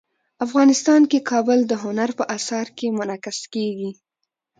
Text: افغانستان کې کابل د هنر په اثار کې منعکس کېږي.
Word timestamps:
افغانستان 0.45 1.01
کې 1.11 1.27
کابل 1.31 1.59
د 1.67 1.73
هنر 1.83 2.09
په 2.19 2.23
اثار 2.37 2.67
کې 2.77 2.95
منعکس 2.97 3.39
کېږي. 3.53 3.91